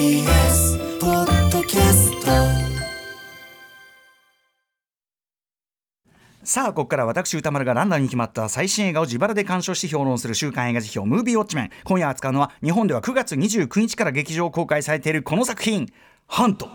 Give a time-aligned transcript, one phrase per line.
[0.00, 2.26] TBS ポッドキャスト。
[6.42, 11.70] さあここから私歌丸がランダムに決まった最新映画を自腹で鑑賞して評論する週刊映画辞表ムービーウォッチメン。
[11.84, 15.92] 今夜扱うのは日本では9月29日から劇場公開されているこの作品
[16.26, 16.70] 「ハント」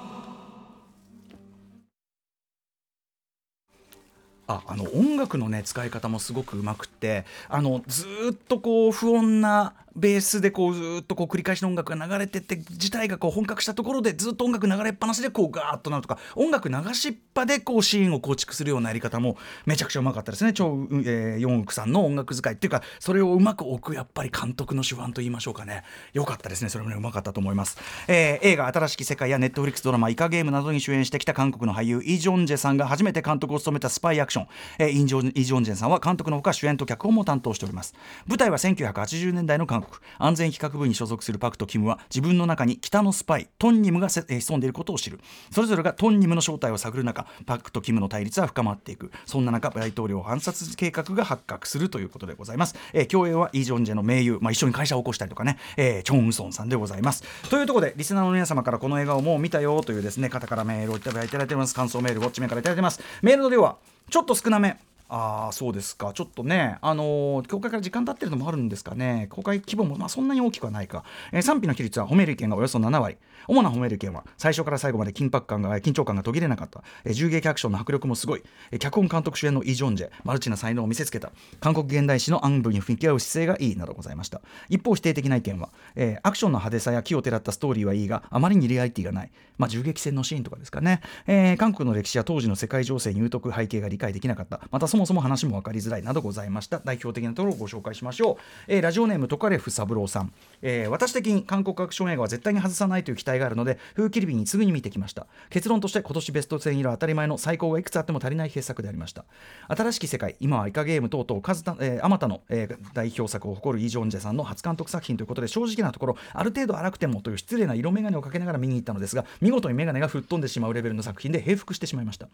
[4.45, 20.53] ああの音楽のね使い方もすごくうまくってあのずっとこう不穏なベースでこうずっとこう繰り返しの音楽が流れてって自体がこう本格したところでずっと音楽流れっぱなしでこうガーッとなるとか音楽流しっぱでこうシーンを構築するようなやり方もめちゃくちゃうまかったですね。
[20.53, 25.83] 超、えー、ヨンウクさんの音楽使いっていうかそれをうまく置くやっぱり監督の手腕と言いましょうかね。
[26.13, 26.69] よかったですね。
[26.69, 34.47] それもねうまかったと思います、えー映画「新しき世界」やネットフリックスドラマ「イカゲーム」などに主演してきた韓国の俳優イ・ジョンジェさんが初めて監督を務めたスパイアクション、
[34.79, 37.93] えーイジョンイ・ジョンジェさんは監督のほか主演と脚本も担当しております。
[38.27, 39.99] 舞台は1980年代の韓国。
[40.17, 45.19] 安全企画部に所属するパクとキムは自分の中に北のスパイトンニムが潜んでいることを知る。
[45.51, 49.11] それぞれがトンニムの正体を探る中パクとキムの対立は深まっていく。
[49.25, 57.23] そんな中大統領暗殺計画が発覚するということでございます、えー共演はイ・ジョンジェの盟友、まあ、一緒に会社を起こしたりとかね、えーチョン・ウソンさんでございます。
[57.49, 63.77] というところでリスナーの皆様からこの映画をもう見たよというですね方からメールをいただいています感想メールウォッチメンからいただいてますメールの量は
[64.09, 66.13] ちょっと少なめあそうですか。
[66.13, 69.27] ちょっとねあのー公開から時間経ってるのもあるんですかね。
[69.29, 73.17] 公開規模もまあそんなに大きくはないか、えー賛否の比率は褒める意見がおよそ7割。
[73.47, 81.31] 主な褒める意見は最初から最後まで緊迫感が緊張感が途切れなかった、えー銃撃アクションの迫力もすごい、えー脚本監督主演のイ・ジョンジェマルチな才能を見せつけた。
[81.59, 84.41] 韓国現代史の暗部に向き合う姿勢がいいなどございました。
[84.69, 94.61] 一方否定的な意見は、えーアクションの派手さや木をてらったストーリーはいいがあまりにリアリティがない、まあ、銃撃戦のシーンとかですかね、えー韓国の歴史や当時の世界情勢にとく背景が理解できなかった。
[94.71, 96.79] またそもそも話も分かりづらいなどございました。
[96.83, 98.35] 代表的なところをご紹介しましょう、
[98.67, 105.27] えーラジオネームトカレフ三郎さん、えー私的に韓国アクション映画は絶対に外さないという期待があるので風切り日にすぐに見てきました。
[105.49, 109.25] 結論として今年ベスト10入りは当たり前の最高がいくつあっても足りない傑作でありました。
[109.67, 122.27] 新しき世界今はイカゲーム等々数た、えー、あまたの、えー代表作を誇るイ・ジョンジェさんの初監督作品ということで正直なところある程度荒くてもという失礼な色眼鏡をかけながら見に行ったのですが見事に眼鏡が吹っ飛んでしまうレベルの作品で平服してしまいました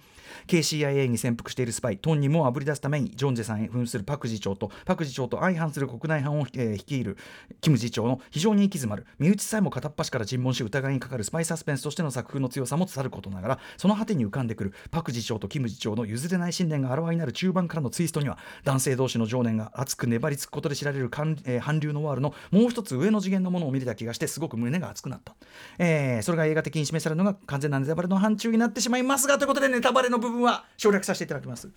[0.47, 7.17] KCIA に潜伏しているスパイトンにもあぶり出すためにジョンジェさんへ扮するパク次長とパク次長と相反する国内犯を、えー率いる
[7.61, 25.36] キム次長の非常に行き詰まる身内さえも片っ端から尋問し疑いにかかるスパイサスペンスとしての作風の強さもさることながらその果てに浮かんでくるパク次長とキム次長の譲れない信念があらわになる中盤からのツイストには男性同士の情念が熱く粘りつくことで知られる韓えー流のワールのもう一つ上の次元のものを見れた気がしてすごく胸が熱くなった、
[25.80, 31.70] えーそれが映画的に示されるのが完全なネタバレの範疇になってしまいますがということでネタバレの部分は省略させていただきます。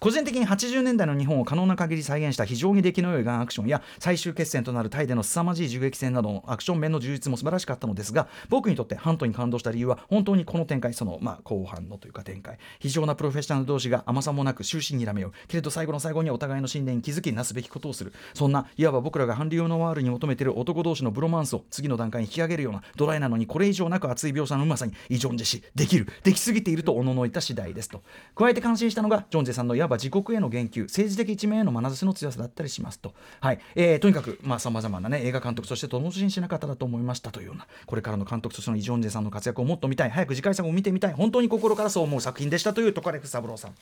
[0.00, 3.68] 個人的に80年代の日本を可能な限り再現した非常に出来の良いガンアクション。
[3.68, 12.58] や最終決戦となるタイでの凄まじい銃撃戦などのアクション面の充実も素晴らしかったのですが僕にとってハントに感動した理由は本当にこの展開その、まあ、後半のというか展開。
[12.78, 15.32] 非常なプロフェッショナル同士が甘さもなく終始にらめよう。
[15.48, 18.14] けれど最後の最後にお互いの信念に気づきなすべきことをする。
[18.32, 26.08] そんないわば僕らが韓流のワールに求めている男同士のブロマンスを次の段階に引き上げるようなドライなのにこれ以上なく熱い描写のうまさにイ・ジョンジェ氏できる。
[26.24, 28.02] できすぎているとおののいた次第ですと。
[28.34, 33.60] 加えて感心したのがジョンジェさんのいわば自国への言及政治的一面への眼差しの強さだったりしますと、はい。
[33.74, 43.74] えーとにかくさまざ、まな、ね、映画監督としてとししなかっただと思いましたというようなこれからの監督としてのイ・ジョンジェさんの活躍をもっと見たい早く次回作を見てみたい本当に心からそう思う作品でしたというトカレフ三郎さん。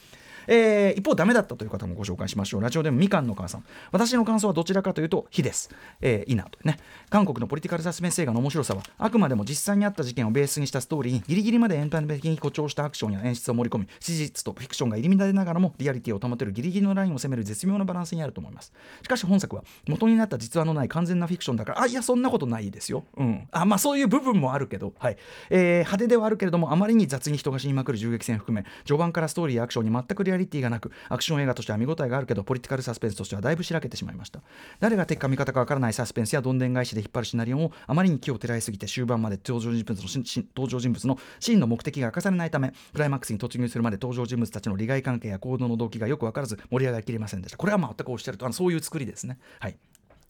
[0.46, 2.62] えー一方ダメだったという方もご紹介しましょう。
[2.62, 3.64] ラジオでもみかんの母さん。
[3.92, 5.70] 私の感想はどちらかというと非です、
[6.00, 6.78] えーいいなとね。
[7.10, 18.72] 韓国のポリティカルサスペンス映画の面白さはあくまでも実際にあった事件をベースにしたストーリーにギリギリまでエンタメ的に誇張したアクションや演出を盛り込み史実とフィクションが入り乱れながらもリアリティを保てるギリギリのラインを攻める絶妙なバランスにあると思います。
[19.02, 25.16] しかし本作は元になった実話のない完全なフィクションだからあいやそんなことないですよ、うん、あまあそういう部分もあるけど、はい。
[25.50, 34.40] えー派手ではあるけれどもあまりに雑に人が死にまくる銃撃戦含め序盤からストーリーやアクションに全くリアリティがなくアクション映画としては見応えがあるけどポリティカルサスペンスとしてはだいぶしらけてしまいました。
[34.80, 40.08] 誰が敵か味方かわからないサスペンスやどんでん返しで引っ張るシナリオをあまりに気をてらいすぎて終盤まで登場人物の
[40.56, 49.76] 登場人物の真の目的が明かされないためクライマックスに突入するまで登場人物たちの利害関係や行動の動機がよく分からず盛り上がりきれませんでしたこれは全くおっしゃるとあのそういう作りですねはい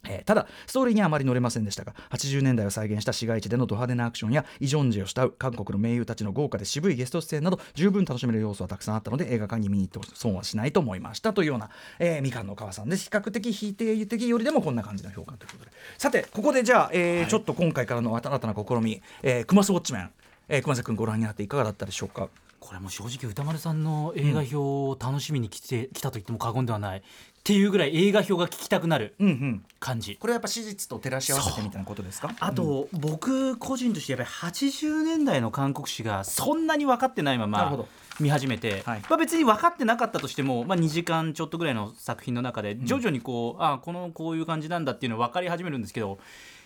[0.06, 20.11] えーただストーリーにはあまり乗れませんでしたが80年代を再現した市街地でのド派手なアクションやイ・ジョンジェを慕う韓国の名優たちの豪華で渋いゲスト出演など十分楽しめる要素はたくさんあったので映画館に見に行って損はしないと思いましたというような、えーみかんの川さんです比較的否定的よりでもこんな感じの評価ということでさてここでじゃあ、えーちょっと今回からの新たな試み、えー、クマスウォッチメン、
[20.49, 22.28] えー、熊瀬君ご覧になっていかがだったでしょうか
[22.60, 27.02] これも正直歌丸さんの映画表を楽しみに来て、来たと言っても過言ではないっ
[27.44, 29.64] ていうぐらい映画表が聞きたくなるうんうん。
[29.81, 32.34] 感じ、これはやっぱ史実と照らし合わせてみたいなことですか？
[32.40, 37.87] あと、僕個人としてやっぱり80年代の韓国史がそんなに分かってないまま
[38.20, 39.02] 見始めて、はい。
[39.08, 46.19] まあ、別に分かってなかったとしても、まあ、2時間ちょっとぐらいの作品の中で徐々にこう、あこのこういう感じなんだっていうの分かり始めるんですけど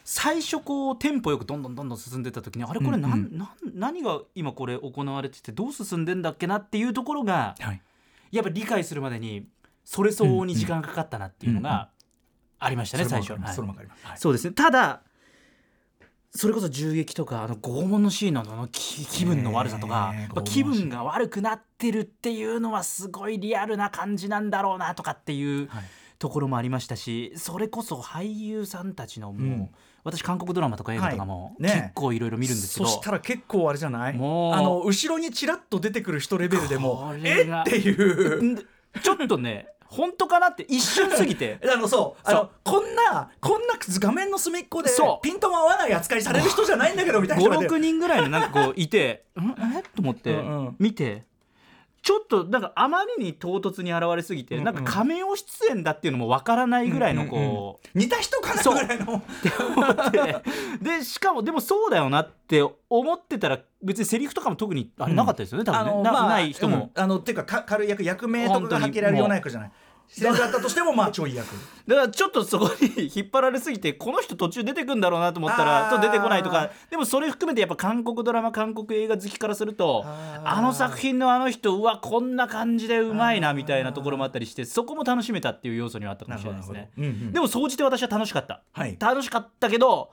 [0.05, 7.83] 最初こうテンポよくどんどんどんどん進んでった時にあれこれなん、なん何が今これ行われててどう進んでんだっけなっていうところがはい。
[8.31, 9.47] やっぱ理解するまでに
[9.85, 11.91] それ相応に時間がかかったなっていうのが
[12.59, 13.33] ありましたね、最初。
[13.35, 13.51] は。
[13.51, 13.55] い。
[13.55, 14.19] それもわかります、はい。
[14.19, 14.55] そうですね。
[14.55, 15.03] ただ
[16.35, 20.15] それこそ銃撃とかあの拷問のシーンのあの気気分の悪さとか、
[20.45, 25.85] 気分が悪くなってるっていうのはすごいリアルな感じなんだろうなとかっていうはい。
[26.19, 29.71] ところもありまししそれこそ俳優さんたちのもう、うん
[30.05, 31.63] 私韓国ドラマとか映画とかもはい。
[31.63, 31.69] ね。
[31.73, 34.15] 結構いろいろ見るんですけど、そしたら結構あれじゃない？
[34.15, 34.55] もう。
[34.55, 37.43] あの後ろにちらっと出てくる人レベルでもこえ？
[37.43, 38.43] っていう。
[38.43, 41.59] んちょっとね本当かなって一瞬過ぎて。
[41.73, 42.21] あのそう。
[42.25, 44.91] あのこんなこんな画面の隅っこで
[45.23, 49.51] ピントも合わない扱いされる人じゃないんだけどみたいな人が出る56人ぐらいのなんかこういてん？
[49.79, 49.83] え？
[49.95, 50.37] と思って
[50.79, 51.25] 見て
[52.03, 54.65] ちょっとなんかあまりに唐突に現れすぎて、うんうん。
[54.65, 57.99] なんか仮面出演だっていうのもわからないぐらいのこう。
[57.99, 59.23] 似た人かなぐらいの。
[60.83, 66.03] ででしかもでもそうだよなって思ってたら別にセリフとかも特にあれなかったですよね、多分ね。
[66.03, 67.03] なまあない人も、うん。
[67.03, 69.73] あのっていうかか軽い役役名とかが発けられるような役じゃない
[70.09, 71.47] セリフだったとしてもまあちょい役。
[71.87, 76.71] だからちょっとそこに引っ張られすぎてこの人途中出てくんだろうなと思ったらと出てこないとか。
[76.91, 86.91] でもそれ含めてやっぱ韓国ドラマ韓国映画好きからするとあの作品のあの人うわこんな感じでうまいなみたいなところもあったりしてそこも楽しめたっていう要素にはあったかもしれないですね。
[86.99, 88.97] うんうんでも総じて私は楽しかった、はい。
[89.01, 90.13] 楽しかったけど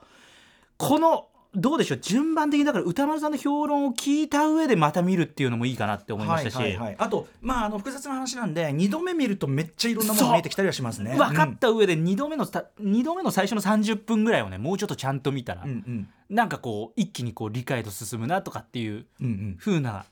[0.76, 1.98] このどうでしょう？
[1.98, 6.96] 順番的にだから歌丸さんの評論を聞いた上でまた見るっていうのもいいかなって思いましたし、はいはいはい。
[6.98, 11.16] あとまああの複雑な話なんで二度目見るとめっちゃいろんなものが見えてきたりはしますね。
[11.16, 16.08] 分かった上で2度目のスタ二度目の最初の30分ぐらいをねもうちょっとちゃんと見たら、うんうん。
[16.28, 20.04] なんかこう一気にこう理解と進むなとかっていううんうな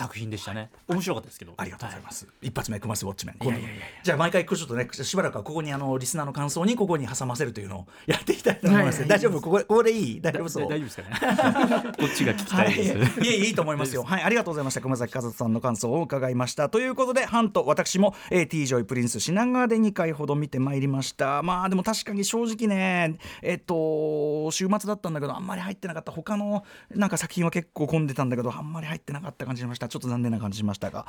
[0.00, 0.70] 作品でしたね。
[0.88, 1.52] 面白かったですけど。
[1.58, 3.44] ありがとうございます、一発目クマスウォッチメン。
[3.44, 9.40] いやいやいやじゃあ毎回ちょっとねしばらくはここにあのリスナーの感想にここに挟ませるというのを やっていきたいと思います、大丈夫？
[9.42, 10.20] ここここでいい？
[10.22, 10.68] 大丈夫そう？
[10.68, 11.92] 大丈夫ですかね。
[11.98, 14.02] こっちが聞きたいです、はい、いえいいと思いますよ。
[14.04, 14.80] はい、ありがとうございました。
[14.80, 16.68] 熊崎和人さんの感想を伺いました。
[16.70, 21.42] ということで、ハンと私も、えー、T ジョイプリンス品川で2回ほど見てまいりました。
[21.42, 26.12] まあ、でも確かに正直ね、えっと、週末だったんだけど、あんまり入ってなかった。
[26.12, 26.64] 他の
[26.94, 29.88] なんか作品は結構混んでたんだけど、あんまり入ってなかった感じしました。
[29.90, 31.06] ちょっと残念な感じしましたが。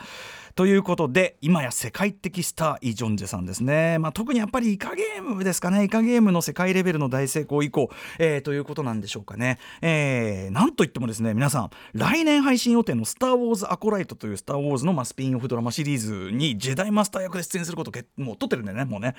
[0.55, 3.97] ということで、今や世界的スター、イ・ジョンジェさんですね。
[3.99, 5.85] まあ、特にやっぱりイカゲームですかね。
[5.85, 7.89] イカゲームの世界レベルの大成功以降、
[8.19, 9.59] えーということなんでしょうかね。
[9.81, 19.15] えーなんといってもですね、皆さん、来年配信予定のスター・ウォーズ・アコライトというスター・ウォーズのまあスピンオフドラマシリーズにジェダイマスター役で出演することけもう撮ってるんでね、もうね。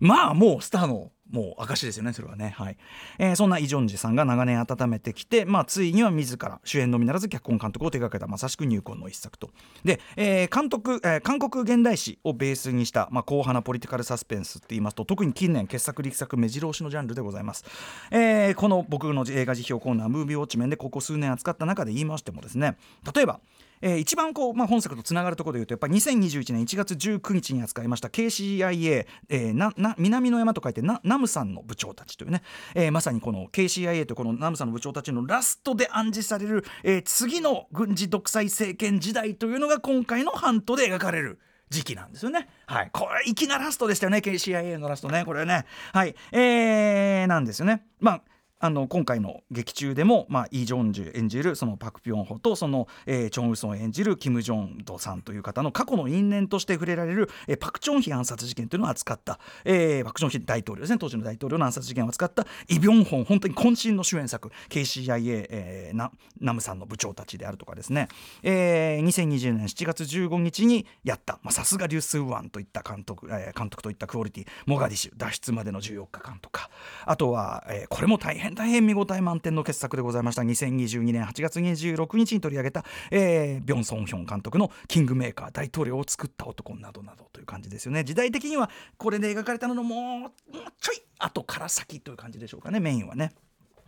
[0.00, 2.54] まあもうスターのもう証ですよねそれはね。
[2.56, 2.76] はい、
[3.18, 9.50] えーそんなイ・ジョンジさんが長年温めてきて、まあ、ついには自ら主演のみならず脚本監督を手掛けたまさしく入魂の一作と。
[9.84, 17.64] で、えー監督、えー韓国現代史をベースにした、まあ、硬派なポリティカルサスペンスって言いますと特に近年傑作力作目白押しのジャンルでございます、
[18.10, 22.76] えーこの僕の映画辞表コーナームービーウォッチメンでここ数年扱った中で言いましてもですね
[23.14, 23.40] 例えば
[23.82, 32.42] えー一番こう、まあ、本作とつながるところでいうとやっぱり2021年1月19日に扱いました KCIA、えーなな南の山と書いてなナムさんの部長たちというね、
[32.74, 41.38] えーまさにこの KCIA とこのナムさんの部長たちのラストで暗示される、えー次の軍事独裁政権時代というのが今回のハントで描かれる。
[41.70, 42.48] 時期なんですよね。
[42.66, 42.90] はい。
[42.92, 44.18] これ、粋なラストでしたよね。
[44.18, 45.24] KCIA のラストね。
[45.24, 45.66] これね。
[45.92, 46.16] はい。
[46.32, 47.86] えー、なんですよね。
[48.00, 48.22] まあ、
[48.60, 60.98] あの今回の劇中でも、まあ、イ・ジョンジュ演じるそのパク・ピョンホとその、えーチョン・ウソン演じるキム・ジョンドさんという方の過去の因縁として触れられる、えーパク・チョンヒ暗殺事件というのを扱った、えーパク・チョンヒ大統領ですね。
[60.98, 68.08] 当時の大統領の暗殺事件を扱ったイ・ビョンホン本当に渾身の主演作 KCIA、えーなナムさんの部長たちであるとかですね、
[68.42, 76.68] えー2020年7月15日にやったさすがリュウ・スーワンといった監督、えー監督といったクオリティモガディシュ脱出までの14日間とか。
[77.06, 80.42] あとは、えーこれも大変大変見応え満点の傑作でございました。
[80.42, 88.04] 2022年8月26日に取り上げた、えー、ビョン・ソンヒョン監督の「キングメーカー大統領を作った男」などなどという感じですよね。
[88.04, 90.32] 時代的にはこれで描かれたののもう
[90.80, 92.80] ちょい後から先という感じでしょうかね。
[92.80, 93.32] メインはね。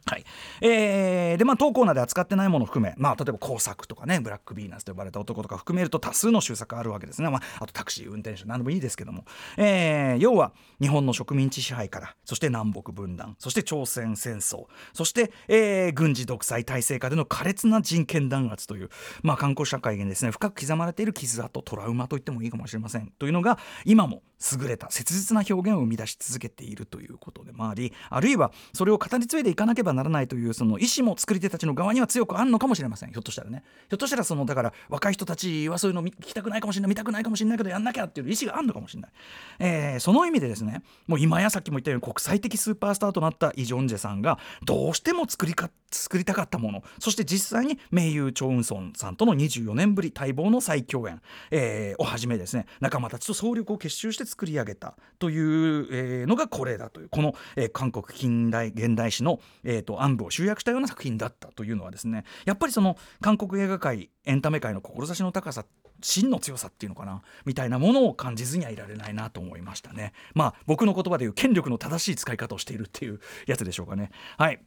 [0.05, 0.25] はい。
[0.61, 9.25] えー、でまあ当コーナーで扱ってないものを含め、まあ、例えば工作とかねブラックビーナスと呼ばれた男とか含めると多数の修作あるわけですね、まあ、あとタクシー運転手何でもいいですけども、
[9.57, 18.91] えー、要は日本の植民地支配からそして南北分断そして朝鮮戦争そして、えー、軍事独裁体制下での苛烈な人権弾圧という、
[19.23, 23.13] まあ、観光社会にですね深く刻まれている傷跡トラウマと言ってもいいかもしれません。
[23.19, 24.23] というのが今も
[24.61, 39.11] 優れた切実な表現を生み出し続けているということでもありあるいはそれを語り継いでいかなければならないというその意思も作り手たちの側には強くあるのかもしれませんひょっとしたらねひょっとしたらそのだから若い人たちはそういうの聞きたくないかもしれない見たくないかもしれないけどやんなきゃっていう意思があるのかもしれない、
[39.59, 51.21] えー、その意味でですねもう今やさっきも言ったように国際的スーパースターとなったイ・ジョンジェさんがどうしても作りか作りたかったものそして実際に名優チョ・ウンソンさんとの24年ぶり待望の再共演、
[51.51, 65.65] えー、をはじめですね仲間たちと総力を結集して作り上げたという、え、のがこれだというこの、えー、韓国近代現代史の、えーと、暗部を集約したような作品だったというのはですねやっぱりその韓国映画界エンタメ界の志の高さ
[66.01, 70.13] 真の強さっていうのかなみたいなものを感じずにはいられないなと思いましたね。
[70.35, 74.11] まあ僕の言葉で言う権力の正しい使い方をしているっていうやつでしょうかね。
[74.37, 74.61] はい。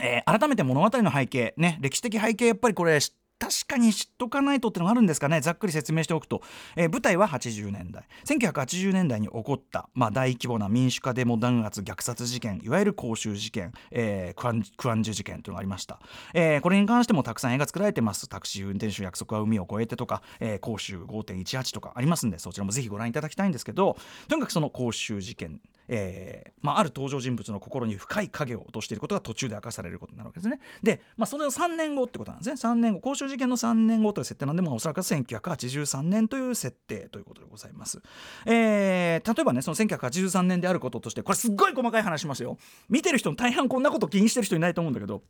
[0.00, 5.40] えー、改めて物語の背景ね歴史的背景やっぱりこれ知確かに知っとかないとってのがあるんですかね。
[5.40, 6.42] ざっくり説明しておくと、
[6.76, 8.04] えー、舞台は80年代。
[8.24, 15.98] 1980年代に起こった、まあ、大規模な民主化デモ弾圧虐殺事件いわゆる公衆事件、えー、クアンクアンジュ事件というのがありました、
[16.34, 18.28] えー、これに関してもたくさん絵が作られてます。
[18.28, 23.96] タクシー運転手約束は海を越えてとか、えー、公衆5.18とかありますんでそちらもぜひご覧いただきたいんですけど
[24.28, 30.60] とにかくその公衆事件えーまあ、ある登場人物の心に深い影を落としていることが途中で明かされることになるわけですね。
[30.82, 32.54] で、まあ、それを3年後ってことなんですね。
[32.54, 38.00] 3年後、公衆事件の3年後という設定なんで、まあ、おそらく1983年という設定ということでございます。
[38.46, 42.58] えー、例えばね、その1983年であることとして、これすっごい細かい話しますよ。
[42.88, 45.22] 見てる人の大半こんなこと気にしてる人いないと思うんだけど、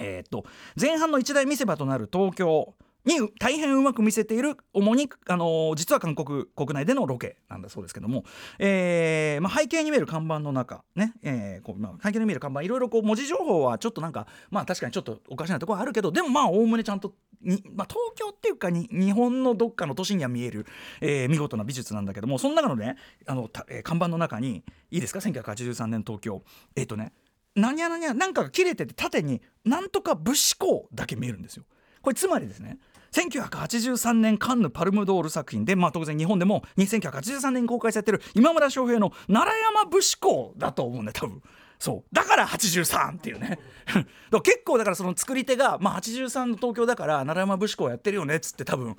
[0.00, 0.44] えー、っと、
[0.80, 2.74] 前半の一大見せ場となる東京、
[3.04, 8.24] に大変うまく見せている主にあの実は韓国国内でのロケなんだそうですけども、
[8.58, 20.66] えーまあ、背景に見える看板の中ね、えーこうまあ、背景に見える看板いろいろこう文字情報はちょっとなんかまあ確かにちょっとおかしなところはあるけどでもまあおおむねちゃんとに、まあ、東京っていうかに日本のどっかの都市には見える、
[21.00, 26.42] えー、見事な美術なんだけどもその中のねあのた、えー、看板の中にいいですか？1983年東京
[26.76, 27.12] えっ、ー、とね
[27.54, 31.64] 何や何やなんかが切れてて縦になんとか武士港だけ見えるんですよ。
[32.02, 32.78] これつまりですね
[33.12, 41.42] 1983年カンヌ・パルムドール作品で、まあ、当然日本でも1983年に公開されてる今村翔平の奈良山武士公だと思うんだよ多分。
[41.78, 42.14] そう。
[42.14, 43.58] だから83っていうね。
[44.42, 48.96] 結構だからその作り手が、まあ、83の東京だから奈良山武士公やってるよねっつって多分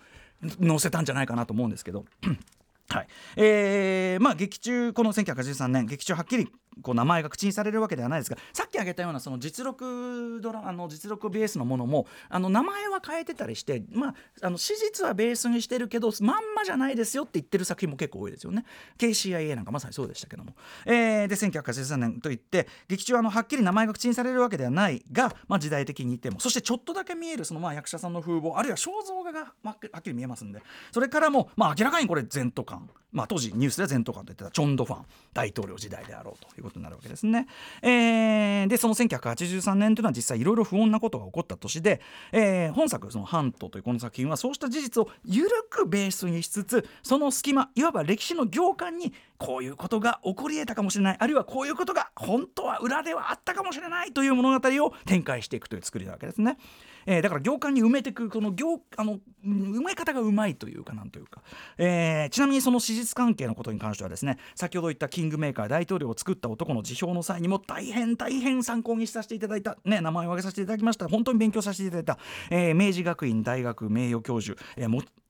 [0.65, 2.05] 載せたんじゃないかなと思うんですけど。
[2.89, 3.07] はい。
[3.35, 6.51] えーまあ、劇中この1983年劇中はっきり
[6.81, 18.65] こう名前が口にされるわけではないですがさっき挙げたようなその実録ドラあの実録ベースのものもあの名前は変えてたりして、まあ、あの史実はベースにしてるけどまんまじゃないですよって言ってる作品も結構多いですよね。
[18.97, 20.53] KCIA なんかまさにそうでしたけども、
[20.85, 30.61] えー、で1983年といって劇中はあのはっきり名前が口にされるわけではないが、まあ、時代的に言ってもそしてちょっとだけ見えるそのまあ役者さんの風貌あるいは肖像画がはっきり見えますんで
[30.91, 37.47] それからも、まあ、明らかにこれ前途感、まあ、当時ニュースでは前途感と言ってたチョン・ドファン大統領時代であろうということになるわけですね。
[37.81, 42.01] えー、でその1983年というのは実際いろいろ不穏なことが起こった年で、
[42.31, 56.57] えー、本作「そのハント」というこの作品はそうした事実を緩くベースにしつつその隙間いわば歴史の行間にこういうことが起こり得たかもしれないあるいはこういうことが本当は裏ではあったかもしれないという物語を展開していくという作りなわけですね。
[57.05, 61.41] えー、だから行間に埋めていくこの行あの埋め方がうまいというかなんというか、
[61.77, 71.07] えー、ちなみにその史実関係のことに関してはですね先ほど言ったキングメーカー大統領を作った男の辞表の際にも大変大変参考にさせていただいた、ね、名前を挙げさせていただきました。
[71.07, 72.17] 本当に勉強させていただいた、
[72.49, 74.89] えー、明治学院大学名誉教授、えー、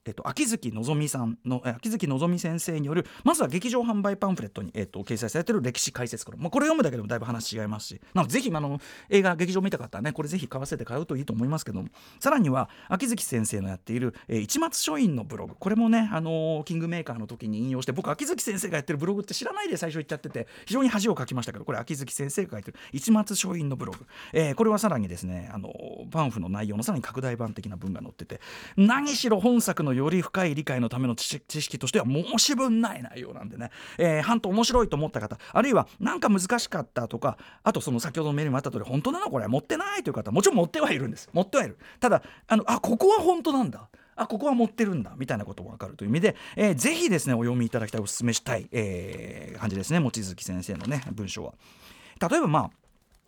[0.10, 8.02] えっと、秋月のぞみさんの秋月のぞみ先生によるまずは劇場販売パンフレットに、えっと、掲載されてる歴史解説から、まあ、これ読むだけでもだいぶ話違いますし。
[8.14, 11.90] なのでぜひあの映画劇場見たかったらねこれぜひ買わせて買うといいと思いますけども。
[12.20, 15.56] さらには秋月先生のやっている、えー、一松書院のブログ。
[15.60, 28.42] これもね、あのー、キングメーカーの時に引用して僕秋月先生がやってるブログって知らないで最初言っちゃってて非常に恥をかきましたけどこれ秋月先生が書いてる一松書院のブログ、えー、これはさらにですね、あのー、パンフの内容のさらに拡大版的な文が載ってて
[28.78, 41.30] 何しろ本作のより深い理解のための知識知識としては申し分ない内容なんでね、えー、半島面白いと思った方あるいはなんか難しかったとかあとその先ほどのメールにもあった通り本当なのこれ持ってないという方もちろん持ってはいるんです。
[41.34, 41.78] 持ってはいる。
[42.00, 43.90] ただあのあここは本当なんだ。
[44.16, 45.14] あここは持ってるんだ。
[45.18, 51.54] みたいなことも分かるという意味で、えー、ぜひですねお読みいただきたいお勧めしたい、えー、感じですね望月先生のね文章は。
[52.20, 52.72] 例えばまあ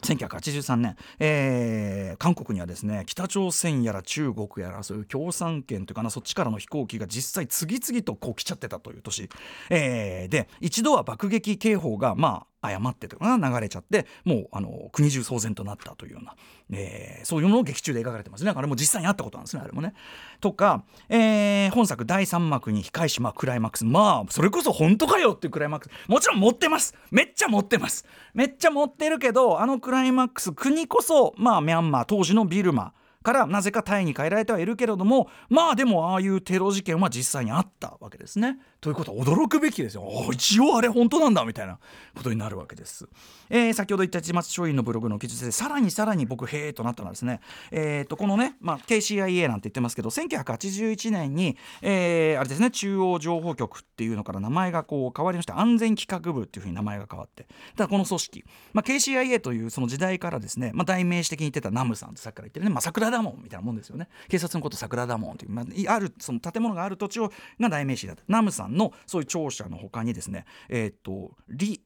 [0.01, 9.29] 1983年、えー、韓国にはですね北朝鮮やら中国やらそういう共産圏というかなそっちからの飛行機が実際次々とこう来ちゃってたという年、
[9.69, 16.35] えー、で一度は爆撃警報がまあ誤ってとか流れちゃってもうあの国中騒然となったというような、
[16.71, 18.53] えー、そういうのを劇中で描かれてますね。
[18.55, 19.93] あれも実際にあったことなんですねあれもね。
[20.39, 23.85] とか、えー、本作第3幕に控えしまクライマックス。
[23.85, 26.09] まあそれこそ本当かよっていうクライマックス。
[26.09, 26.95] もちろん持ってます。
[27.09, 28.05] めっちゃ持ってます。
[28.33, 38.57] めっちゃ持ってるけどあのクライマックス国こそまあミャンマー当時のビルマからなぜかタイに変えられてはいるけれどもまあでもああいうテロ事件は実際にあったわけですね。
[38.79, 40.09] ということは驚くべきですよ。
[40.33, 41.77] 一応あれ本当なんだみたいな
[42.15, 43.07] ことになるわけです、
[43.49, 47.41] えー、先ほど言った市松松陰のブログの記述でさらにさらに僕へえとなったのはですね。
[47.71, 57.47] えー、とこのね、まあ、KCIA なんて言ってますけど1981年に、えー、あれですね中央情報局っていうのから名前がこう変わりまして安全企画部っていうふうに名前が変わって。
[57.75, 64.07] ただこの組織、まあ、KCIA というその時代からですね、まあ、代名詞的に言ってたナムさんってさっきから言ってるね、まあ、桜田門みたいなもんですよね。
[64.29, 68.23] 警察のこと桜田門という、まあ、あるその建物がある土地をが代名詞だった。
[68.27, 71.35] ナムさんのそういう庁舎の他にですねえっ、と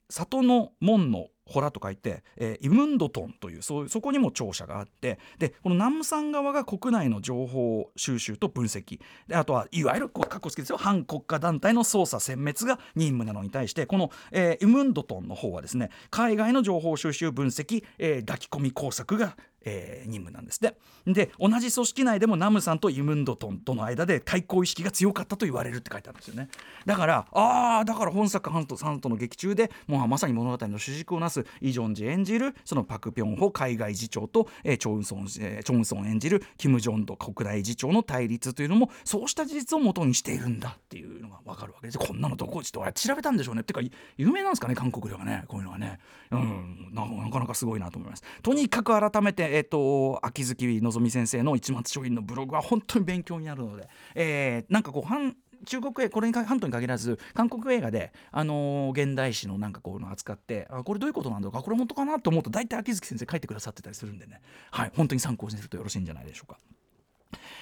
[0.09, 8.99] 里の門の洞と書いて、えー、イムンドトンというそうそこにも庁舎があってでこの南山側が国内の情報収集と分析。
[9.27, 10.77] であとはいわゆるこうかっこつけですよ。
[10.77, 26.49] 反国家団体の捜査殲滅が任務なのに対してこの、えー、イムンドトンの方はですね海外の情報収集分析、えー、抱き込み工作がえー、任務なんですってで同じ組織内でもナムさんとイムンドトンとの間で対抗意識が強かったと言われるって書いてあるんですよね。
[26.85, 41.99] だからああだから本作ハントサントの劇中でもうまさに物語の主軸をなすイ・ジョンジ演じるそのパク・ピョンホ海外次長と、えー、チョンソン、えー、チョンソン演じるキム・ジョンド国内次長の対立というのもそうした事実をもとにしているんだっていうのが分かるわけです。
[41.99, 45.43] こんなのどこちょっと調べたんでしょうねっていうか有名なんですかね韓国ではね。
[45.47, 45.99] こういうのはね。
[46.31, 46.91] うん。
[46.93, 48.23] なかなかすごいなと思います。
[48.41, 64.41] とにかく改めてえ、ー、と秋月のぞみ先生の市松書院のブログは本当に勉強になるので、えー、なんかこう半中国映これに半島に限らず韓国映画で、あのー、現代史のなんかこういうのを扱ってあこれどういうことなんだろうかこれ本当かなと思うと大体秋月先生書いてくださってたりするんでね
[64.71, 66.57] はい本当に参考にするとよろしいんじゃないでしょうか。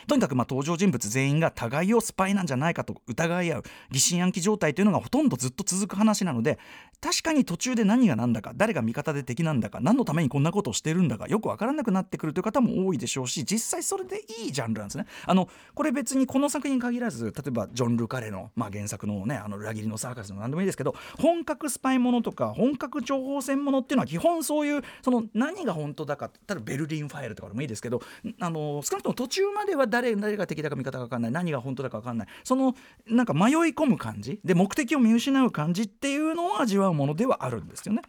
[0.07, 6.59] とにかくまあ登場人物全員が互いをスパイなんじゃないかと疑い合う疑心暗鬼状態というのがほとんどずっと続く話なので
[7.01, 15.05] 確かに途中で何が何だか誰が味方で敵なんだか何のためにこんなことをしてるんだかよく分からなくなってくるという方も多いでしょうし実際それでいいジャンルなんですね。
[15.25, 28.01] あのこれ別にこの作品に限らず例えばジョン・ルカレの、まあ、原作のねあの裏切りのサーカスの何でもいいですけど本格スパイものとか本格情報戦ものっていうのは基本そういうその何が本当だか例えばベルリンファイルとかでもいいですけど
[28.39, 31.31] あの少なくとも途中までは誰誰が敵だか味方か分かんない。
[31.31, 32.27] 何が本当だか分かんない。
[32.43, 32.73] その
[33.05, 34.39] なんか迷い込む感じ。
[34.43, 38.01] で目的を見失う感じっていうのを味わうものではあるんですよね。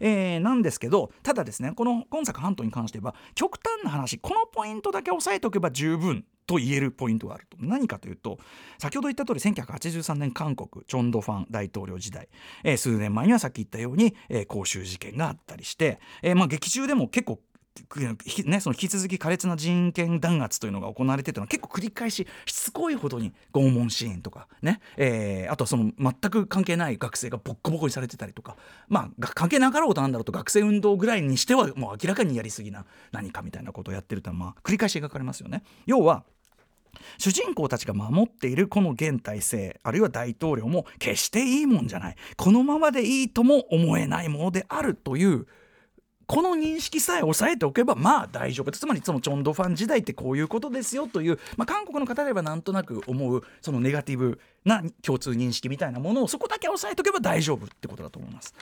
[0.00, 7.56] えー、なんですけどただですねこの今作半島に関しては極端な話このポイントだけ押さえておけば十分と言えるポイントがあると。
[7.60, 8.38] 何かというと
[8.78, 12.28] 先ほど言った通り1983年韓国チョンドファン大統領時代、
[12.64, 17.40] えー、数年前にはさっき言ったように、えー、公衆事件があったりして、えーまあ、劇中でも結構
[18.44, 28.56] ね、その引き続き苛烈な人権弾圧というのが行われてといるのは結構繰り返ししつこいほどに拷問シーンとかね、えー、あとはその全く関係ない学生がボッコボコにされてたりとか
[28.88, 35.62] まあ関係なかろうとなんだろうと学生運動ぐらいにしてはもう明らかにやりすぎな何かみたいなことをやってるとはまあ繰り返し描かれますよね。
[35.86, 36.24] 要は
[37.18, 45.46] 主人公たちが守っているこの現体制あるいは大統領も決していいもんじゃないこのままでいいとも思えないものであるという
[46.28, 58.54] この認識さえ押さえておけばまあ大丈夫つまりそのチョンドファン時代ってこういうことですよという、まあ、韓国の方ではなんとなく思うそのネガティブな共通認識みたいなものをそこだけ押さえておけば大丈夫ってことだと思います。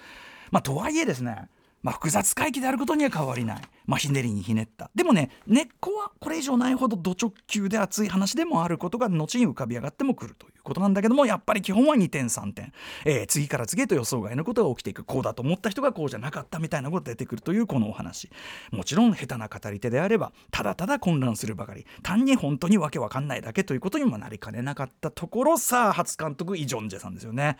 [0.52, 1.48] まあ、とはいえですね
[1.86, 4.90] まあ、複雑回帰であることには変わりない、まあ、ひねりにひねった。
[4.96, 12.72] でもね根っこはこれ以上ないほどド直球で熱い話でもあることが後に浮かび上がってもくるということなんだけどもやっぱり基本は2点3点、
[13.04, 18.28] えー、次から次へと予想外のことが起きていくこうだと思った人がこうじゃなかったみたいなことが出てくるというこのお話。
[18.72, 21.86] もちろん下手な語り手であればただただ混乱するばかり。
[22.02, 25.56] 単に本当にわけわかんないだけということにもなりかねなかったところ。
[25.56, 27.56] さあ初監督イ・ジョンジェさんですよね。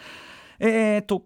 [0.59, 1.23] えーと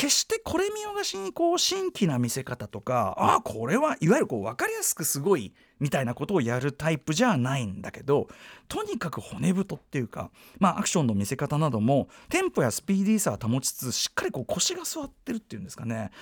[0.00, 8.28] 決してこれ見よがしにこう新規な見せ方とかああこれはいわゆるこう分かりやすくすごいみたいなことをやるタイプじゃないんだけど
[8.66, 16.12] とにかく骨太っていうか、まあ、アクションの見せ方などもテンポやスピーディーさは保ちつつしっかりこう腰が座ってるっていうんですかね。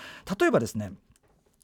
[0.40, 0.90] 例えばですね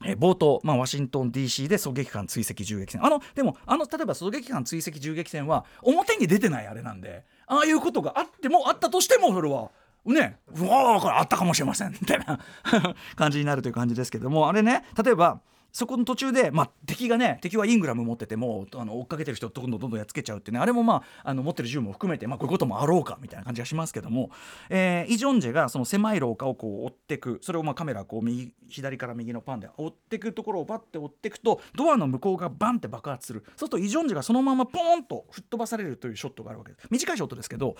[0.05, 3.05] え冒頭、まあ、ワシントン DC で狙撃艦追跡銃撃戦。
[3.05, 9.73] あのでもあの例えば狙撃艦追跡銃撃戦は表に出てないあれなんでああいうことがあってもあったとしてもそれは
[10.13, 11.93] ねうわあこれあったかもしれません。
[11.93, 12.39] みたいな
[13.17, 15.41] 感じになるという感じですけどもあれね例えば
[15.75, 24.31] そこの途中で、まあ、敵がね敵はイングラム持っててもあの追っかけてる人をどんどんどんどんやっつけちゃうってねあれもまああの持ってる銃も含めて、まあ、こういうこともあろうかみたいな感じがしますけども、
[24.71, 33.43] えー、イ・ジョンジェがその狭い廊下をこう追ってくそれをまあカメラこう右左から右のパンで追ってくところをバッて追ってくとドアの向こうがバンって爆発する。
[33.45, 36.87] そうするとイ・ジョンジェがそのままポーンと吹っ飛ばされるというショットがあるわけです。
[36.89, 37.75] 短いショットですけど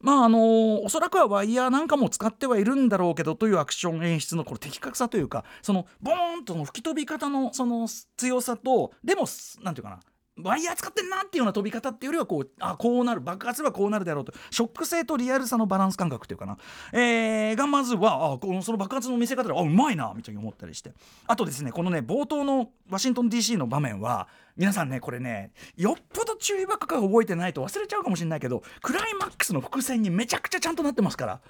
[0.00, 9.24] まああのーおそらくはワイヤーなんかも使ってはいるんだろうけどというアクション演出のこの的確さというかそのボーンとの吹き飛び方のその強さとでも
[9.62, 10.00] なんていうかな
[10.42, 16.56] ワイヤー使ってんなっていうような飛び方っていうよりはこうあこうなる爆発はこうなるだろうとショック性とリアルさのバランス感覚っていうかな、
[16.92, 20.92] えーがまずはあこのその爆発の見せ方であうまいなみたいに思ったりして
[21.26, 31.40] あとですねこのね冒頭のワシントン DC の場面は皆さんねこれねよっぽど注意深く覚えてないと忘れちゃうかもしれないけどクライマックスの伏線にめちゃくちゃちゃんとなってますから。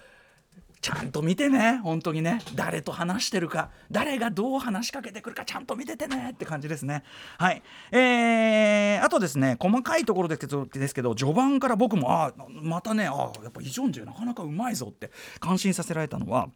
[0.80, 2.40] ちゃんと見てね本当にね。
[2.54, 7.02] 誰と話してるか誰がどう話しかけてくるかちゃんと見ててねって感じですね。
[7.38, 7.62] はい。
[7.92, 16.48] えー、あとですね細かいところですけどですけど序盤から僕もあまたねあやっぱイ・ジョンジェなかなかうまいぞって感心させられたのは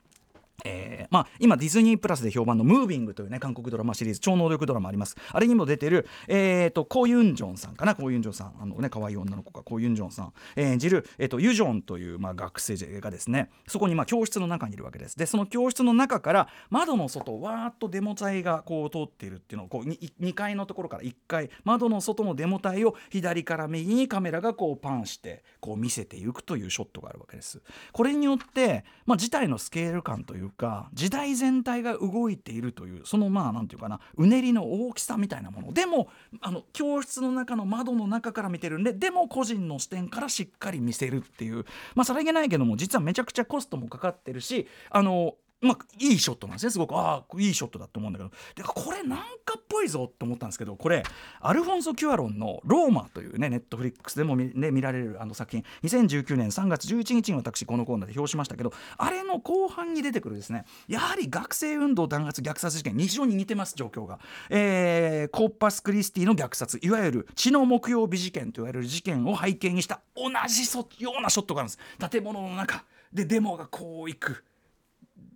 [0.64, 5.16] えーまあ、今ディズニープラスで評判の「ムービング」というね韓国ドラマシリーズ超能力ドラマあります。
[5.30, 7.94] あれにも出てる、えー、とコ・ユンジョンさんかな？
[7.94, 8.54] コ・ユンジョンさん。
[8.58, 13.50] あのね可愛い女の子がコ・ユンジョンさん、演じる、えー、とユジョンという、まあ、学生がですね。
[13.68, 15.18] そこに、まあ、教室の中にいるわけです。
[15.18, 27.60] でその教室の中から窓の外わーっとデモ隊がこう通っているっていうのをこう 2, 階のところから1階窓の外のデモ隊を左から右にカメラがこうパンしてこう見せていくというショットがあるわけです。
[27.92, 35.72] これによって、まあ、事態のスケール感というか時代全体が動いているというそのまあ何て言うかなうねりの大きさみたいなもの。
[35.72, 36.08] でも
[36.40, 41.64] あの教室の中の窓の中から見てるんででも個人の視点からしっかり見せるっていう。
[41.94, 46.70] まあさりげないけども実はめちゃくちゃコストもかかってるしあのまあ、いいショットなんですね。
[46.70, 48.30] すごくああいいショットだと思うんだけど。
[48.54, 51.02] でこれなんかっぽいぞって思ったんですけどこれ
[51.40, 55.64] アルフォンソ・キュアロンの「ローマ」というねネットフリックスでも見,、ね、見られるあの作品。
[55.82, 60.66] 2019年3月11日に私このコーナーで表しましたけどあれの後半に出てくるですね。
[60.86, 64.18] やはり学生運動弾圧虐殺事件に非常に似てます状況が、
[64.50, 72.10] えー、コーパス・クリスティの虐殺いわゆる血の木曜日事件と言われる事件を背景にした同じようなショットがあるんです。
[72.10, 74.44] 建物の中でデモがこう行く。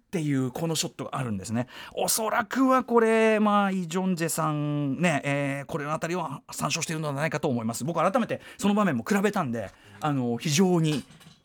[0.08, 1.66] っていうこのショットがあるんですね。
[1.92, 7.84] おそらくはこれまあイ・ジョンジェさんね、えーこれのあたりは参照しているのではないかと思います。
[7.84, 11.04] 僕改めてその場面も比べたんであの非常に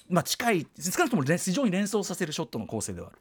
[0.10, 3.18] まあ近い少なくともね非常に連想させるショットの構成ではある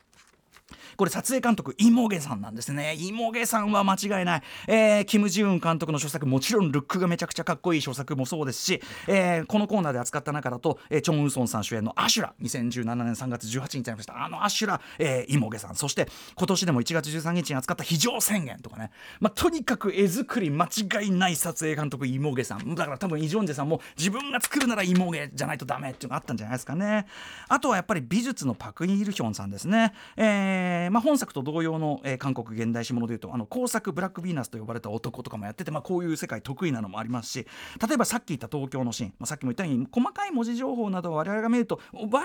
[0.97, 2.95] これ撮影監督イモゲさんなんですね。
[2.95, 14.25] イモゲさんは間違いない、えーキム・ジウン監督の著作もちろんルックがめちゃくちゃかっこいい著作もそうですし、えーこのコーナーで扱った中だと、えーチョン・ウンソンさん主演の「アシュラ」2017年3月18日になりました。
[14.25, 15.75] あのアシュラ、えーイモゲさん。
[15.75, 22.75] そして今年でも1月13日に扱った「非常宣言」とかね、まあ、とにかく絵作り間違いない撮影監督イモゲさん。
[22.75, 27.07] だから多分イ・ジョンジェさんも自分が作るならイモゲじゃないとダメっていうのがあったんじゃないですかね。
[27.49, 37.47] あとはやっぱり美術のパク・ニールヒョンさんですね、えーまあ、本作と同様の、えー韓国現代史ものでいうとあの工作ブラック・ヴィーナスと呼ばれた男とかもやってて、まあ、こういう世界得意なのもありますし
[37.87, 42.21] 例えばさっき言った東京のシーン、まあ、さっきも言ったように細かい文字情報などを我々が見ると我々が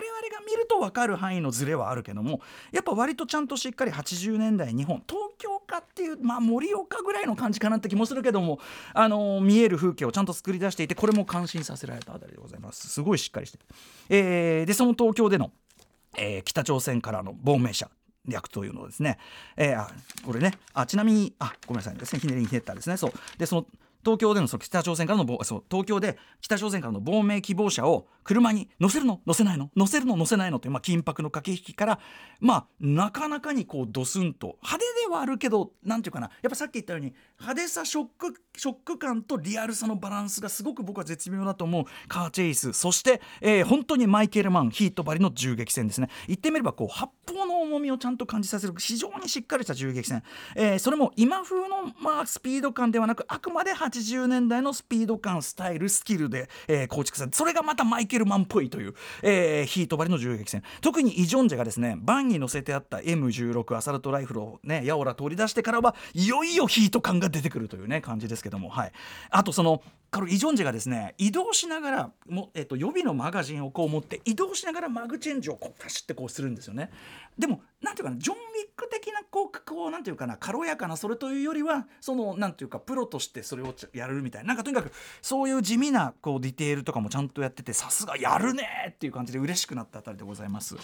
[0.46, 2.42] 見ると分かる範囲のズレはあるけども
[2.72, 8.60] やっぱ割とちゃんとしっかり80年代日本東京かっていうまあ盛岡ぐらいの感じかなって気もするけども
[8.94, 12.88] あのー見える風景をちゃんと作り出していてこれも感心させられたあたりでございます。
[12.88, 13.60] すごいしっかりして、
[14.10, 15.52] えーでその東京での
[16.18, 17.90] えー北朝鮮からの亡命者。
[18.28, 19.18] 略というのをですね、
[19.56, 19.88] えー
[20.26, 20.54] これね。
[20.74, 21.96] あちなみにあごめんなさい。
[21.98, 22.20] ですね。
[22.20, 22.98] ひねりにひねったですね。
[22.98, 23.12] そう。
[23.38, 23.66] でその
[24.08, 29.20] 東京でのその北朝鮮からの亡そう東京で北朝鮮からの亡命希望者を車に乗せるの？
[29.28, 29.70] 乗せないの？
[29.76, 30.16] 乗せるの？
[30.16, 30.60] 乗せないの？
[30.60, 32.00] という、まあ、緊迫の駆け引きから
[32.40, 34.58] まあなかなかにこうドスンと。
[34.64, 36.30] 派手ではあるけどなんていうかな。
[36.42, 41.84] やっぱさっき言ったように派手さショックショック感とリアルさのバランスがすごく僕は絶妙だと思う。
[42.08, 42.72] カーチェイス。
[42.72, 46.10] そして、えー本当にマイケル・マンヒート張りの銃撃戦ですね。
[46.28, 50.24] 言ってみればこう発砲の重みをちゃんと感じさせる非常にしっかりした銃撃戦、
[50.56, 60.64] えーそれも今風の、まあ、スピード感ではなくあくまで80 80年代のスピード感スタイルスキルで、えー構築されそれがまたマイケルマンっぽいという、えーヒート張りの銃撃戦。
[60.82, 68.70] 特にイ・ジョンジェがですねバンに乗せてあった M16 アサルトライフルをねやおら取り出してからはいよいよヒート感が出てくるというね感じですけども。
[68.70, 68.92] はい。
[69.30, 76.92] あとそのこれイ・ジョンジェがですね移動しながらも、えっと予備のマガジンをこう持って移動しながらマグチェンジをこう走ってこうするんですよね。
[77.38, 84.92] でもなんていうかなジョン・ウィック的なこうこうなんていうかな軽やかなそれというよりはそのなんていうかプロとしてそれをやるみたいななんかとにかく
[85.22, 90.76] そういう地味なこうディテールとかもちゃんとやっててさすがやるねっていう感じで嬉しくなったあたりでございます。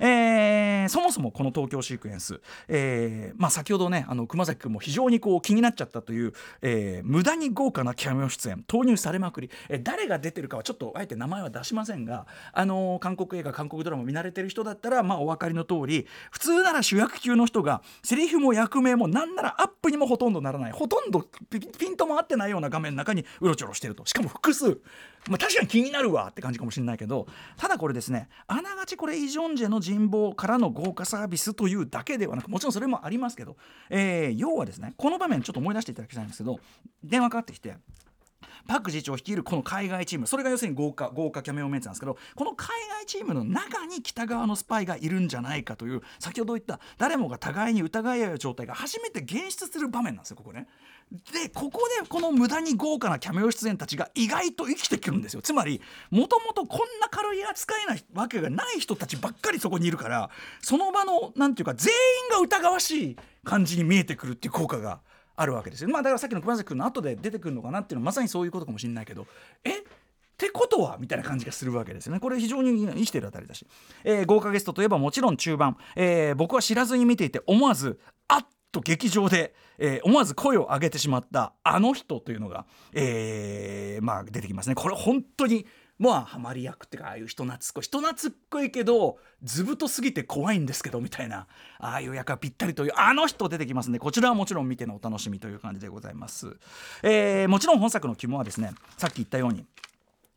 [0.00, 8.62] えーそもそもこの東京シークエンス、えーまあ、先ほどねあの熊崎君も非常にこう気になっちゃったという、えー無駄に豪華なキャメオ出演。
[8.66, 20.72] 投入されまくり、え誰が出てるかはちょっとあえて名前は出しませんが、あのー韓国映画韓国ドラマ見慣れてる人だったら、まあ、お分かりの通り普通なら主役級の人がセリフも役名もなんならアップにもほとんどならない。
[20.72, 24.04] ほとんどピピントも合ってないような画面の中にうろちょろしてると。
[24.06, 24.80] しかも複数、
[25.28, 27.26] まあ、確かに気になるわって感じかもしれないけど
[27.56, 33.56] ただこれですねあながちこれイ・ジョンジェの人望からの豪華サービスというだけではなくもちろんそれもありますけど、
[33.90, 36.58] えー要はですねこの場面ちょっと思い出していただきたいんですけど
[37.02, 37.76] 電話かかってきて
[38.66, 50.66] パク次長率いるこの海外チームそれが要するに豪華豪華キャメオメンツなんですけどこの海外チームの中に北側のスパイがいるんじゃないかという先ほど言った誰もが互いに疑い合う状態が初めて現出する場面なんですよここね。
[51.32, 65.00] でここでこの無駄に豪華なキャメオ出演たちが意外と生きてくるんですよつまりもともとこんな軽い扱いなわけがない人たちばっかりそこにいるからその場のなんていうか全員が疑わしい感じに見えてくるっていう効果が
[65.36, 65.90] あるわけですよ。
[65.90, 69.26] まあだからさっきの熊崎君の後で出てくるのかなっていうのはまさにそういうことかもしれないけど
[69.64, 69.78] え？
[69.78, 69.82] っ
[70.38, 70.98] てことは？
[70.98, 72.20] みたいな感じがするわけですよね。
[72.20, 73.66] これ非常に生きてるあたりだし、
[74.04, 84.74] えー豪華ゲストといえばもちろん中盤、えー僕は知らずに見ていて思わずあっと劇場で、えー思わず声を上げてしまったあの人というのが、えーまあ出てきますね。
[84.74, 85.66] これ本当に
[85.98, 91.46] まあハマり役っていうかああいう人懐っこい人懐っこいけど図太すぎて怖いんですけどみたいな
[91.78, 96.56] ああいう役がぴったりというあの人出てきますんでこちらはもちろん見てのお楽しみという感じでございます、
[97.02, 99.64] えーもちろん本作の肝はですねさっき言ったように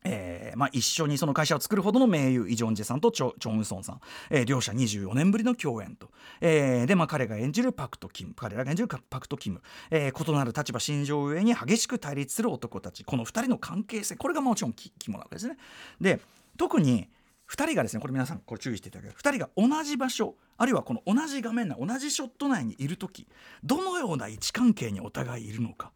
[0.03, 6.09] えーまあ、一緒にその会社を作るほどの名優イ・ジョンジェさんとチョチョン・ウソンさん、えー両者24年ぶりの共演と、
[6.41, 8.33] えーで、まあ、彼が演じるパクト・キム。
[8.35, 13.03] 彼らが演じるパクト・キム、えー異なる立場心情ゆえに激しく対立する男たち。
[13.03, 14.15] この2人の関係性。
[14.15, 15.57] これがもちろん肝なわけですね。
[15.99, 16.19] で
[16.57, 17.09] 特に
[17.49, 23.27] 2人がですねこれ皆さんこれ注意していただけ2人が同じ場所あるいはこの同じ画面内同じショット内にいる時
[23.63, 25.91] どのような位置関係にお互いいるのか。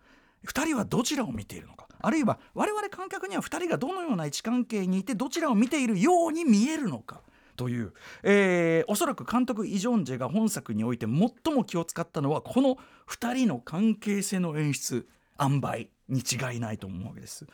[0.47, 1.88] 2人はどちらを見ているのか。
[1.99, 7.21] あるいは我々観客には2人がどのような位置関係にいてどちらを見ているように見えるのか。
[7.56, 12.77] という、えーおそらく監督イ・ジョンジェが本作において最も気を使ったのはこの
[13.08, 15.08] 2人の関係性の演出
[15.39, 17.45] 塩梅に違いないと思うわけです。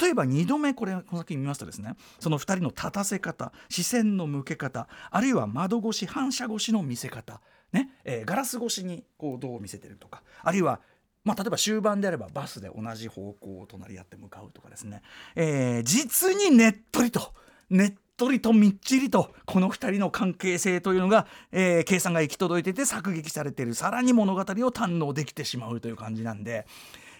[0.00, 1.94] 例えば2度目これこの作品見ますとですね。
[2.18, 7.40] その2人の立たせ方視線の向け方あるいは窓越し反射越しの見せ方。
[7.72, 10.22] ね、えーガラス越しにこうどう見せてるとか。
[10.42, 10.80] あるいは
[11.24, 15.02] まあ、例えば終盤であればバスで同じ方向を隣り合って向かうとかですね、
[15.34, 17.32] えー実にねっとりと
[17.70, 23.74] ねっとりとみっちりとこの2人の関係性というのが、えー計算が行き届いてて作劇されている。
[23.74, 26.66] さらに物語を堪能できてしまうという感じなんで。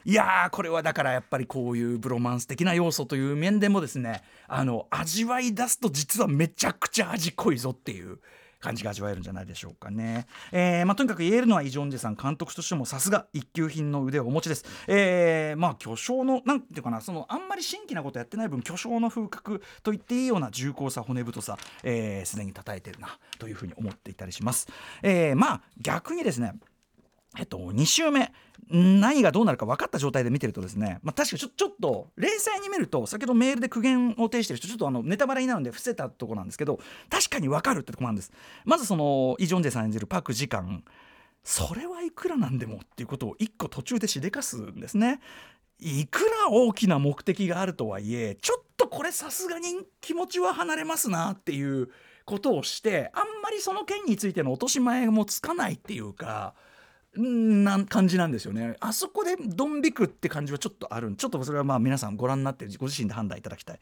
[0.07, 8.19] いやこれはだからやっぱりこういうブロマンス的な要素という面でもですねあの味わい出すと実はめちゃくちゃ味濃いぞっていう。
[8.65, 10.27] 感じが味わえるんじゃないでしょうかね。
[10.51, 14.65] えーまあ、とにかく言えるのはイ・ジョンジェさん監督としてもさすが一級品の腕をお持ちです。
[14.89, 24.69] えーまあ巨匠のなんていうかなそのあんまり新規なことやってない分巨匠の風格と言っていいような重厚さ骨太さすで、えー既に叩いてるなというふうに思っていたりします。
[25.03, 26.55] えーまあ逆にですね
[27.39, 28.33] えっと、2週目。
[28.71, 38.33] 何がどうなるか分かった状態で見てるとですね、まあ、確かちょちょっと冷静に見ると先ほどメールで苦言を呈してる人ちょっとあのネタバレになるんで伏せたとこなんですけど確かに分かるってとこなんです。
[38.65, 40.83] まずそのイ・ジョンジェさん演じるパク・ジカン。
[41.43, 45.21] それはいくらなんでもっていうことを一個途中でしでかすんですね。
[45.79, 51.91] いくら大きな目的があるとはいえちょっとこれさすがに気持ちは離れますなっていう
[52.25, 56.55] ことをしてあんまりその件についての落とし前もつかないっていうか
[57.17, 58.77] な感じなんですよね。
[58.81, 63.81] あそこでドン引くって感じはちょっとあるちょっとそれはまあ皆さんご覧になってご自身で判断いただきたい。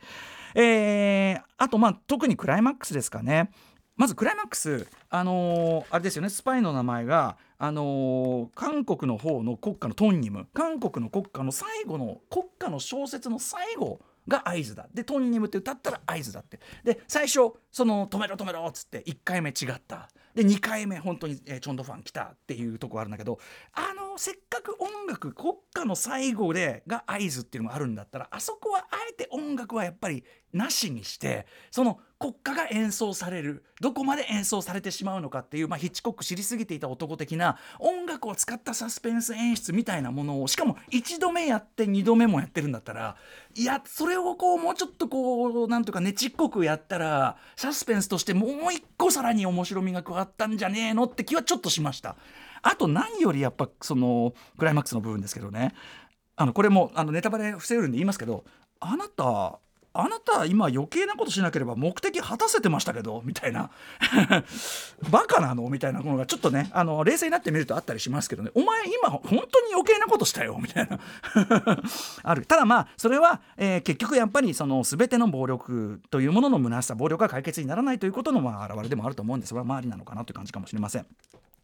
[0.54, 3.50] えーあとまあ特にクライマックスですかね。
[3.96, 6.28] まずクライマックスあのーあれですよね。
[6.28, 10.46] スパイの名前があのー韓国の方の国家のトンニム。
[10.52, 14.88] 韓国の国家の最後の国家の小説の最後が合図だ。
[14.92, 16.60] でトンニムって歌ったら合図だって。
[16.84, 20.08] で最初その止めろ止めろっつって1回目違った。
[20.34, 23.38] で2回目本当に、えチョンドファン来たっていうとこあるんだけど
[23.72, 43.16] あのせっかく音楽国歌の最後でが合図っていうのがあるんだったらあそこはあえて音楽はやっぱりなしにしてその国歌が演奏されるどこまで演奏されてしまうのかっていう、まあ、ヒッチコック知りすぎていた男的な音楽を使ったサスペンス演出みたいなものをしかも1度目やって2度目もやってるんだったら
[43.56, 52.16] いやそれをこうもうちょっとこうなんとかねちっこくやったらサスペンスとしてもう一個さらに面白みが加わあったんじゃねえのって気はちょっとしました。
[52.62, 55.74] あと何よりやっぱそのクライマックスの部分ですけどね
[56.36, 58.44] あのこれもあのネタバレ防げるんで言いますけど
[58.80, 59.58] あなた
[59.94, 63.70] あなた今余計なことしなければ目的果たせてましたけどみたいな。
[65.10, 65.68] バカなの？
[65.68, 68.50] みたいなものがちょっとねあの冷静になってみるとあったりしますけどね。
[68.54, 70.58] お前今本当に余計なことしたよ？
[70.60, 70.98] みたいな。
[72.22, 72.46] ある。
[72.46, 81.06] ただまあそれは、えー結局やっぱりその全ての暴力というものの虚しさ暴力が解決にならないということのまあ表れでもあると思うんでそれは周りなのかなという感じかもしれません。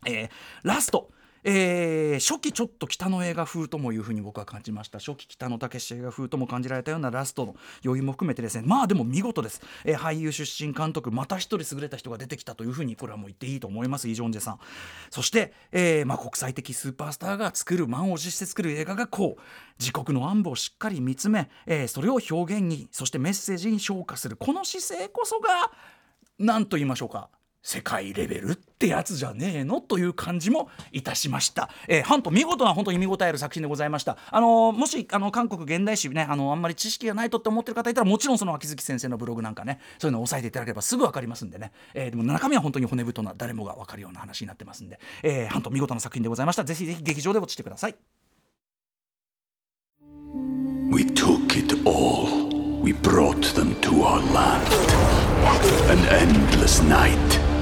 [0.04, 0.30] えー
[0.62, 1.10] ラスト。
[1.44, 4.98] えー初期ちょっと北の映画風ともいうふうに僕は感じました。
[4.98, 8.64] 初期北野武映画風とも感じられたようなラストの余韻も含めてですね。
[8.66, 14.08] まあでも見事です、えー俳優出身監督また一人優れた人が出てきたというふうにこれはもう言っていいと思います。
[14.08, 14.58] イ・ジョンジェさん。
[15.10, 19.42] そして、えーまあ、国際的スーパースターが作る満を持して作る映画がこう。
[19.78, 24.36] 自国の暗部をしっかり見つめ、えーそれを表現にそしてメッセージに昇華する。
[24.36, 25.70] この姿勢こそが
[26.38, 27.28] 何と言いましょうか。
[27.60, 29.80] 世界レベルってやつじゃねえの？
[29.80, 31.68] という感じもいたしました。
[31.88, 34.16] えー、ハント見事な本当に見応える作品でございました。
[34.30, 46.64] あのーもしあの韓国現代史ねあのあんまり知識がないとって思ってる方いたらもちろんその秋月先生のブログなんかねそういうのを押さえていただければすぐわかりますんでね、えーでも中身は本当に骨太な誰もがわかるような話になってますんで、えー、ハント見事な作品でございました。
[46.64, 47.96] ぜひぜひ劇場でウォッチしてください。
[50.90, 52.48] We took it all.
[52.82, 54.64] We brought them to our land.
[55.90, 57.40] An endless night,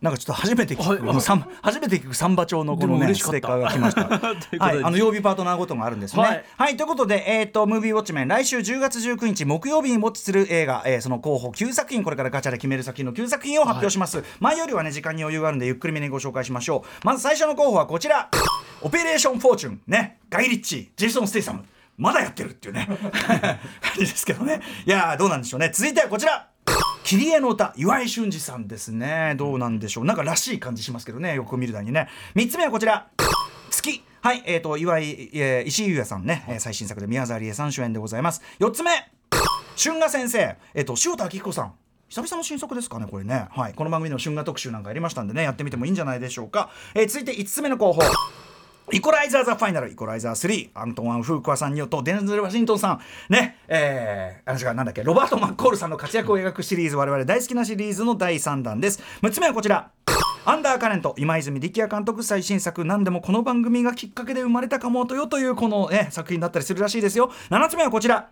[0.00, 4.08] なんかちょっと初めて聞く、はい初めて聞くサンバ調のこのねステッカーが来ました。
[4.08, 6.22] はい、あの曜日パートナーごとがあるんですね。
[6.22, 14.24] ははいい、ということで、えっ、とムービーウォッチメン来週10月19日木曜日にウォッチする映画、えーその候補9作品これからガチャで決める作品の9作品を発表します。
[14.38, 17.06] 前よりはね時間に余裕があるんでゆっくりめにご紹介しましょう。
[17.06, 18.30] まず最初の候補はこちら、
[18.80, 19.80] オペレーションフォーチュン。
[19.86, 21.64] ね、ガイリッチー、ジェイソンステイサム。
[21.98, 22.88] まだやってるっていうね。
[23.12, 23.58] 感
[23.94, 24.62] じですけどね。
[24.86, 25.70] いやーどうなんでしょうね。
[25.72, 26.49] 続いてはこちら
[27.10, 29.34] 切り絵の歌岩井俊二さんですね。
[29.36, 30.04] どうなんでしょう。
[30.04, 31.34] なんからしい感じしますけどね。
[31.34, 32.06] よく見るだにね。
[32.36, 33.08] 3つ目はこちら。
[33.68, 34.04] 月。
[34.20, 38.42] はいえー、と岩井、えー石井優也さんね、えー最新作で宮沢りえさん主演でございます。
[38.60, 38.92] 4つ目。
[39.76, 40.56] 春画先生。
[40.72, 41.74] えっ、と塩田明彦さん。
[42.10, 43.48] 久々の新作ですかねこれね。
[43.50, 48.02] はいこの番組の春画特集なんかやりましたんでねやってみてもいいんじゃないでしょうか、えー続いて5つ目の候補。
[48.92, 53.00] イコライザー・ザ・ファイナル、イコライザー3、アントワン・フークワさんによると、デンズル・ワシントンさん、
[53.32, 59.02] ね、えー、あ、違う、なんだっけ、ロバート・マッコールさんの活躍を描くシリーズ、我々大好きなシリーズの第3弾です。
[59.22, 59.90] 6つ目はこちら。
[60.46, 68.30] アンダーカレント今泉力也監督最新作何でもこの番組がきっかけで生まれたかもとよというこの、ね、作品だったりするらしいですよ7つ目はこちら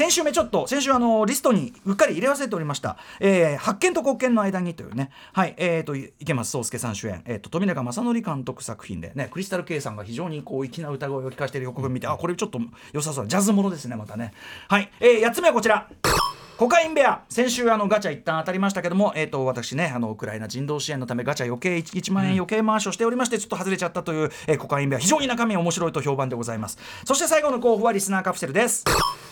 [0.00, 5.10] 先週目ちょっと先週あのリストにうっかり入れ忘れておりました「えー発見と国権の間に」というね。
[5.34, 12.58] はいえー、と池松壮亮さん主演、えー、と富永正則監督作品でねクリスタルケイさんが非常にこう粋な歌声を聞かせている予告を見てあこれちょっと
[12.94, 13.28] 良さそう。
[13.28, 14.32] ジャズものですねまたね。
[14.68, 15.86] はい、えー、8つ目はこちら。
[16.60, 26.76] コカインベア先週あのガチャ一旦当たりましたけども、えー、と私ねあのウクライナ人道支援のためガチャ余計 1, 1万円余計回しをしておりましてちょっと外れちゃったという、えーコカインベア非常に中身面白いと評判でございます。
[27.06, 28.84] そして最後の候補はリスナーカプセルです。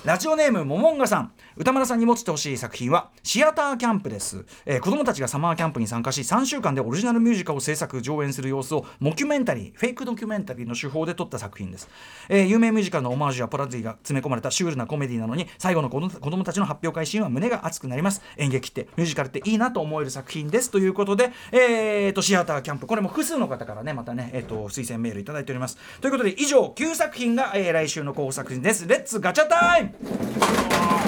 [0.06, 1.32] ラジオネームももんがさん。
[1.58, 11.88] 歌丸さんに持ってほしい作品はシアターキャンプです、えー子供たちがサマーキャンプに参加し3週間でオリジナルミュージカルを制作上演する様子をモキュメンタリーフェイクドキュメンタリーの手法で撮った作品です、
[12.28, 18.22] えー有名ミュージカルのオマージュやパロディが詰め込まれたシュールなコメディなのに最後の子供子供たちの発表会シーンは胸が熱くなります。
[18.36, 20.70] 演劇ってミュージカルっていいなと思える作品です。
[20.70, 22.86] ということで、えー、とシアターキャンプ。
[22.86, 25.78] これも複数の方からねまたね、えー、と推薦メールいただいております。
[26.00, 28.88] ということで以上9作品が、えー来週の候補作品です。
[28.88, 29.94] Let's ガチャ time。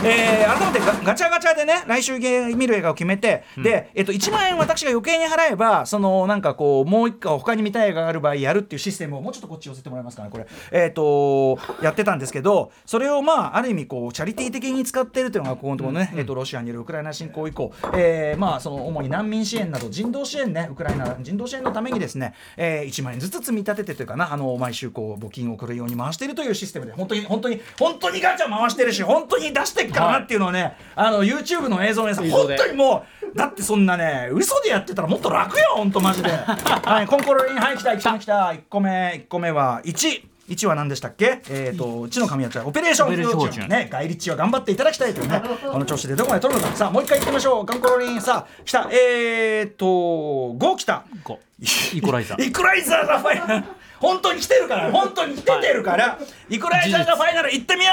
[0.04, 10.46] えー改めてガガチャガチャでね来週見る映画を決めて、で、えっと、1万円私が余計に払えばそのなんかこうもう一個他に見たい映画がある場合やるっていうシステムをもうちょっとこっち寄せてもらえますかねこれ。
[10.72, 20.68] えっ、とやってたんですけどそれをまあある意味こうチャリティー的に使ってるっていうのがここのところね、えっとロシアによるウクライナ侵攻以降、えーまあその主に難民支援など人道支援ね。
[20.70, 24.32] ウクライナ人道支援のためにですね、えー、1万円ずつ積み立ててというかな。
[24.32, 26.92] あの毎週こう募金を送るように回しているというシステムで。
[26.92, 36.30] 本当に本当に本当にガチャ回してるし本当に出してっからなっていうのをね、あの YouTube の映像のさ本当にもうだってそんなね嘘でやってたらもっと楽よ本当マジで。
[36.30, 41.40] はいコンコロリンはい来た1個目来た1個目1個目は1 1は何でしたっけ？
[41.48, 43.40] えっ、と、地の神やつはオペレーションオペレーション。
[43.40, 46.76] フォーチュンね、ガイリッチは頑張っていただきたいというね、この調子でどこまで取るのか。
[46.76, 47.66] さあ、もう一回行ってみましょう。
[47.66, 48.88] ガンコロリン、さあ、来た。
[48.90, 51.04] えーっと、5来た。
[51.24, 52.44] こうイコライザー。
[52.44, 53.64] イコライザー ザファイナル。
[54.00, 57.52] 本当に来てるから、本当に来ててるから、イコライザーザファイナル。
[57.52, 57.92] 行ってみよ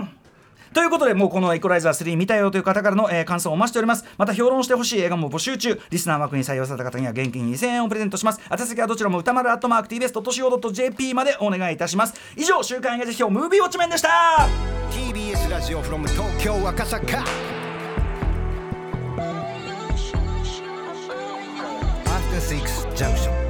[0.00, 0.06] う
[0.74, 4.04] ということで、もうこのイコライザー3見たよという方からの、えー感想をお待ちしております。
[4.18, 5.80] また評論してほしい映画も募集中。
[5.88, 8.40] リスナー枠に採用された方には現金2000円をプレゼントします。
[8.50, 12.14] 宛先はどちらも歌丸アットマーク TBS.CO.JP までお願いいたします。
[12.36, 14.48] 以上、週刊映画時評ムービーウォッチメンでした
[14.90, 17.24] TBS ラジオ from 東京赤坂
[22.04, 23.43] After Six Junction